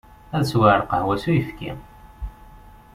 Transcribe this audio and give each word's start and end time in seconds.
Ad 0.37 0.43
sweɣ 0.49 0.73
lqahwa 0.81 1.15
s 1.21 1.23
uyefki. 1.29 1.71